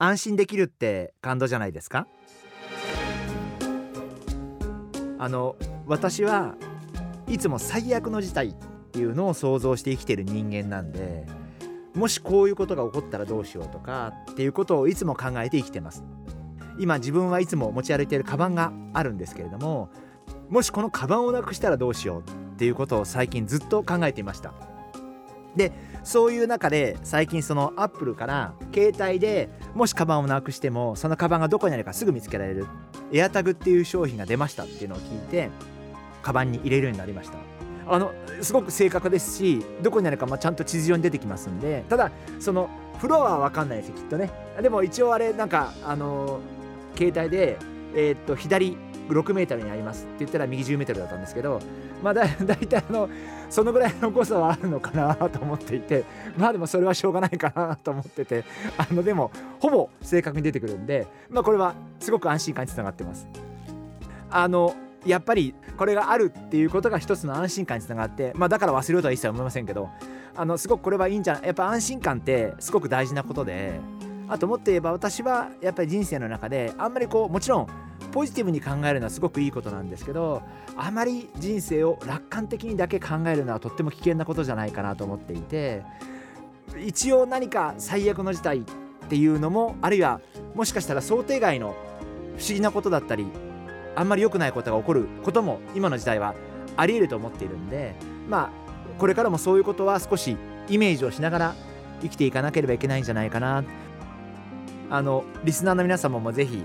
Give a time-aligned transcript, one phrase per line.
[0.00, 2.06] 安心できるって感動じゃないですか？
[5.18, 5.56] あの
[5.86, 6.54] 私は
[7.26, 8.54] いつも最悪の事態っ
[8.92, 11.26] ていうのを想像して生きてる人間なんで
[11.94, 16.04] もしこういうことが起こったらどうしようとかっていうことをいつも考えて生きてます。
[16.78, 19.90] 今自分はいつも持ち歩いているカバンがあるんですけれども
[20.48, 24.54] もしこのカバンをなくしたらどうしようっていうことを最近ずっと考えていました。
[25.56, 25.72] で
[26.04, 32.66] そういう中で最近そのアップルから携帯でもしカバンをなくしてもそのカバンがどこにあるかすぐ見つけられる。
[33.12, 35.50] エアタグっていう商品が出ましたっていうのを聞いて
[36.22, 37.38] カバンに入れるようになりました。
[37.90, 44.30] あのすごく正確ですしどこにあるかまあちゃんと地図上に出てきますんでただそのフロアは分かんないですきっとね。
[44.60, 46.40] でも一応あれなんかあの
[46.96, 47.58] 携帯で
[47.94, 48.76] えー、っと左
[49.08, 51.60] 6メートルにありますって言ったら右10メートルだったんですけど
[52.02, 53.08] まあだだいたいあの
[53.50, 56.04] そのぐらいの誤差はあるのかなと思っていて
[56.36, 58.44] まあでもそれはしょうがないかなと思ってて
[58.76, 63.26] あのでもほぼ正確に出てくるんでまあこれはすごく安心感につながってます。
[64.30, 64.74] あの
[65.06, 69.88] やっぱりこれがあるっていうことが一つの安心感につながってまあだから忘れようとは一切思いませんけど
[70.36, 73.80] あのすごくこれはいいんじゃないやっぱ安心感ってすごく大事なことで
[74.28, 77.68] あともっと言えば私はやっぱり人生の中であんまりこうもちろん
[78.12, 80.42] ポジティブに考えるのはすごくいいことなんですけど
[80.76, 85.82] あまり人生を楽観的にだけ考えるのはとっても危険なことじゃないかなと思っていて
[86.78, 88.62] 一応何か最悪の事態っ
[89.08, 90.20] ていうのもあるいは
[90.54, 91.74] もしかしたら想定外の
[92.36, 93.26] 不思議なことだったり
[93.96, 96.34] あんまり良くないことが起こることも今の時代は
[96.76, 97.94] ありえると思っているんで
[98.28, 98.50] まあ
[98.98, 100.36] これからもそういうことは少し
[100.68, 101.54] イメージをしながら
[102.02, 103.64] 生きていかなければいけないんじゃないかな。
[104.90, 106.64] あのリスナーの皆様もぜひ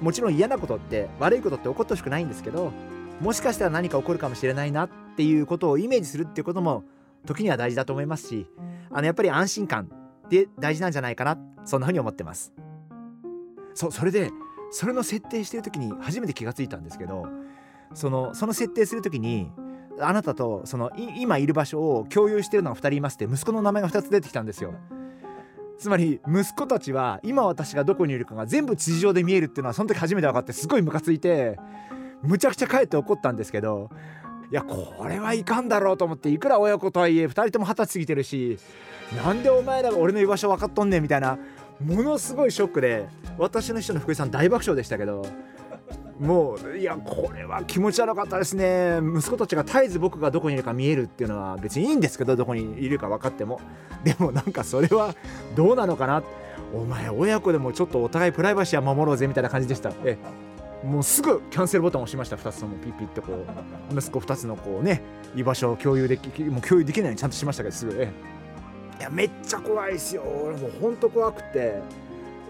[0.00, 2.72] もちろん嫌なことって悪いことって起こってほしくないんですけど
[3.20, 6.84] もしかしたら何か起こるかもしれないなっていうことをイメージするっていうことも
[7.26, 8.46] 時には大事だと思いますし
[8.90, 9.90] あのやっぱり安心感
[10.26, 12.52] って大事なんじゃないかなそんなふうに思ってます。
[13.74, 14.30] そうそれで
[14.70, 17.26] それの設定してる時に初めて気がついたんですけど
[17.92, 19.50] そのその設定する時に
[20.00, 24.74] あなたとその今いる場所を共有してるのが2人いますって息子の名前が2つ出てきたんですよ。
[25.78, 31.58] つまり息子たちは今私がどこにいるかが全部地上で見えるっていうのはその時初めて分かってすごいムカついて
[32.22, 33.90] むちゃくちゃ帰って怒ったんですけど
[34.50, 38.58] いやこれはいかんだろうと思っていくら親子とはいえ2人とも二十歳過ぎてるし
[39.24, 41.38] なんでお前らが俺の居場所分かっとんねんみたいな
[41.84, 45.26] ものすごいショックで私の秘書の福井さん大爆笑でしたけど
[46.20, 49.00] もういやこれは気持ち悪かったですね。
[49.16, 53.60] 息子たちが絶えず僕がどこにいるか見えるっていうのは別にいいんですけどどこにいるか分かっても。
[54.04, 55.14] でもなんかそれは
[55.56, 56.22] どうなのかな。
[56.72, 59.92] お前親子でもちょっとお互いプライバシーは守ろうぜみたいな感じでした。
[60.04, 60.16] え
[60.84, 62.36] もうすぐキャンセルボタンを押しました。
[62.36, 63.44] 2つともピッピッとこ
[63.90, 65.02] う息子2つのこうね
[65.34, 67.92] 居場所を共有できもう共有できないようにちゃんとしましたけどすぐ。
[68.00, 68.12] え
[69.00, 70.22] いやめっちゃ怖いですよ。
[70.22, 71.80] 俺もうほんと怖くて。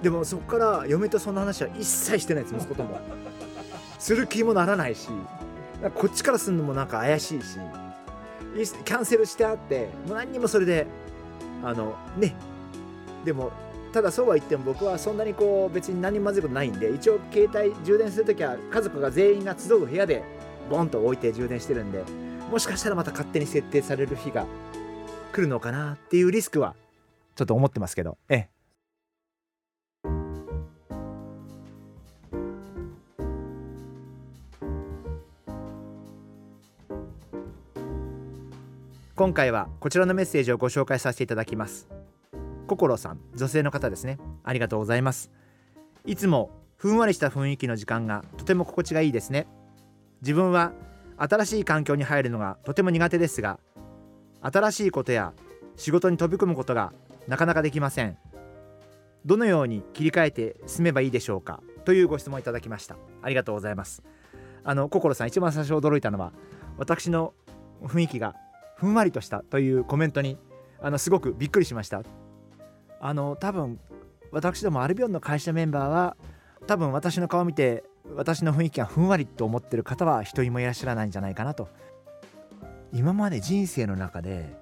[0.03, 3.01] でもそこから嫁とその話は一切してないです息子とも。
[4.05, 5.09] する気もならないし
[5.95, 7.57] こっちからするのもなんか怪しいし
[8.85, 10.87] キャンセルしてあってもう何にもそれで
[11.63, 12.37] あのね。
[13.25, 13.51] でも
[13.95, 20.23] ただそうは言っても僕はそんなにこう別に何もまずいことないんで一応携帯充電するときは家族が全員が集う部屋で
[20.69, 22.05] ボンと置いて充電してるんで
[22.51, 24.45] もしかしたらまた勝手に設定される日が
[25.33, 26.75] 来るのかなっていうリスクは
[27.37, 28.19] ちょっと思ってますけど。
[28.29, 28.54] ええ。
[39.17, 41.89] 今回はこちらのメッセージをご紹介させていただきます。
[42.67, 44.19] 心さん女性の方ですね。
[44.43, 45.31] ありがとうございます。
[46.05, 49.47] いつもふんわりした雰囲気の時間がとても心地がいいですね。
[50.21, 50.73] 自分は
[51.17, 53.61] 新しい環境に入るのがとても苦手ですが
[54.41, 55.33] 新しいことや
[55.77, 56.93] 仕事に飛び込むことが
[57.29, 58.19] なかなかできません。
[59.25, 61.63] どのように切り替えて進めばいいでしょうか？
[61.85, 62.97] というご質問いただきました。
[63.23, 64.03] ありがとうございます。
[64.65, 66.33] あの心さん一番最初驚いたのは
[66.79, 67.33] 私の
[67.85, 68.35] 雰囲気が
[68.85, 70.37] ふんわりとしたというコメントに
[70.83, 72.03] あのすごくびっくりしました。
[73.01, 73.81] あの多分
[74.31, 76.17] 私どもアルビオンの会社メンバーは
[76.67, 77.85] 多分私の顔を見て
[78.15, 81.71] 私の雰囲気がふんわりと思ってる方は一人もいらっしゃらないんじゃないかなと。
[82.93, 84.55] 今まで人生の中で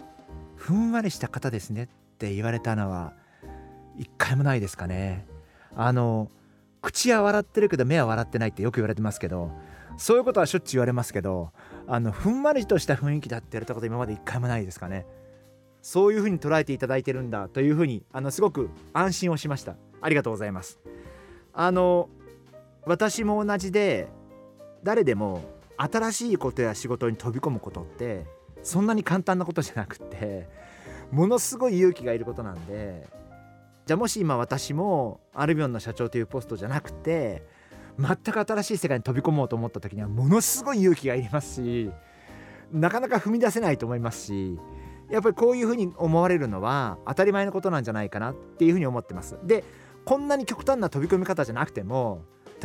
[0.54, 1.88] ふんわりした方ですねっ
[2.18, 3.14] て言われたのは
[3.98, 5.26] 一回もないですかね。
[5.74, 6.30] あの
[6.80, 9.50] 口は笑ってるけど目は笑ってないってよく言われてますけど
[9.96, 11.52] そういうことはしょっちゅう言われますけど
[11.86, 15.06] あのふんわりとした雰囲気だって言われたこと今まで一回もないですかね。
[15.82, 19.76] そういうふうに捉えていただいてるんだというふうにあのすごく安心をしました。
[20.00, 20.78] ありがとうございます。
[21.52, 22.08] あの
[22.86, 24.08] 私も同じで
[24.82, 25.42] 誰でも
[25.76, 28.26] 新しいことや仕事に飛び込むことって
[28.62, 30.48] そんなに簡単なことじゃなくって
[31.10, 33.06] ものすごい勇気がいることなんで
[33.86, 37.42] じゃあもし今私もアルビオンの社長というポストじゃなくて
[37.98, 41.90] 全く新しい世界に飛び込もうと思った時にはものすごい勇気がいりますし
[42.72, 44.58] なかなか踏み出せないと思いますし
[45.10, 49.36] やっぱりこういうふうに思われるのは当たり前のことなんじゃないかなっていうふうに思ってます。
[49.44, 49.62] で
[50.04, 52.22] こんなに極端な飛び込み方じゃなくても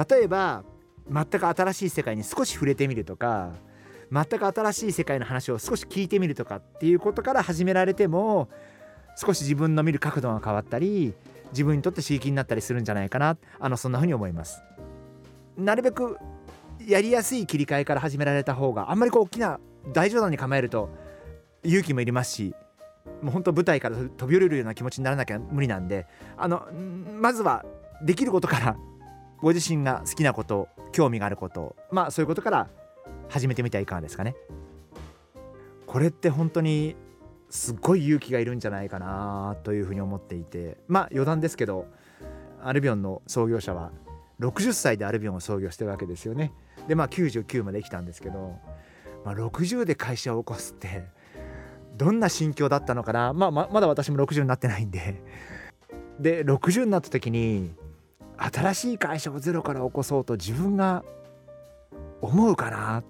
[0.10, 0.64] 例えば
[1.12, 3.52] 全く新しい世界に少し触れてみるとか
[4.12, 8.50] 全く新しい世界の話を少し聞いてみるとかっていうことから始められても
[9.16, 11.14] 少し自分の見る角度が変わったり
[11.52, 14.62] 自分にとって刺激になったりするんじゃないかなあのそんなふうに思います。
[15.58, 16.18] なるべく
[16.86, 19.60] やりやすい切り替えから始められた方があんまりこう大きな
[19.92, 20.90] 大冗談に構えると
[21.64, 22.54] 勇気もいりますし
[23.22, 26.06] もう本当舞台から飛び降りるような気持ちにならなきゃ無理なんで
[26.38, 26.68] あの
[27.20, 27.66] まずは
[28.02, 28.78] できることから
[29.42, 32.68] ご自身が好きなこと興味があることまあそういうことから
[33.30, 34.36] 始めてみてはいかがですかね。
[35.86, 36.96] これって本当に
[37.50, 41.88] すっごい勇気がいるんじゃないかなというふうに思っていてまあ余談ですけど
[42.62, 43.92] アルビオンの創業者は
[44.40, 46.54] 60歳でアルビオンを創業してるわけですよね。
[46.88, 48.60] でまあ99まで生きたんですけど、
[49.26, 51.06] まあ、60で会社を起こすって
[51.98, 55.24] どんな心境だったのかな、まあ、まだ私も60になってないんで。
[56.20, 57.76] で60になった時に
[58.38, 61.04] 新しい会社をゼロから起こそうと自分が
[62.22, 63.04] 思うかなっ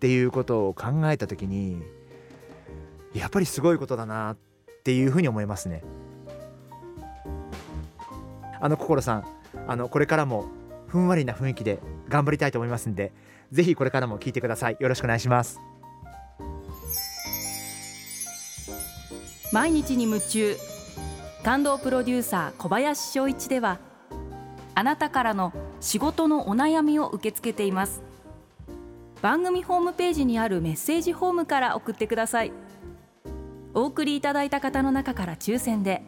[0.00, 1.82] ていうことを考えた時に
[3.14, 4.36] やっぱりすごいことだなっ
[4.84, 5.82] ていうふうに思いますね。
[8.60, 9.35] あの心さん
[9.66, 10.46] あのこれからも
[10.86, 13.12] ふんわりな雰囲気で頑張りたいと思いますんで
[13.50, 14.76] ぜひこれからも聞いてください。
[14.80, 15.60] よろしくお願いします。
[19.52, 20.56] 毎日に夢中。
[21.44, 23.78] 感動プロデューサー小林翔一では
[24.74, 28.02] あなたからの仕事のお悩みを受け付けています。
[29.22, 32.52] 番組ホームページにあるメッセージフォームから送ってください。
[33.74, 36.02] お送りいただいた方の中から抽選で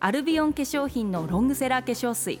[0.00, 2.40] アルビオン化粧品のロングセラー化粧水。